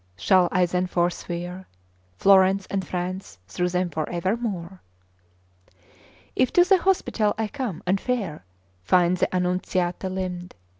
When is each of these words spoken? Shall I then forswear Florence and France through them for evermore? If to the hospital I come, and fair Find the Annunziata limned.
Shall 0.17 0.49
I 0.51 0.65
then 0.65 0.87
forswear 0.87 1.67
Florence 2.17 2.65
and 2.71 2.87
France 2.87 3.37
through 3.47 3.69
them 3.69 3.91
for 3.91 4.09
evermore? 4.09 4.81
If 6.35 6.51
to 6.53 6.63
the 6.63 6.79
hospital 6.79 7.35
I 7.37 7.47
come, 7.47 7.83
and 7.85 8.01
fair 8.01 8.43
Find 8.81 9.15
the 9.17 9.27
Annunziata 9.31 10.09
limned. 10.09 10.55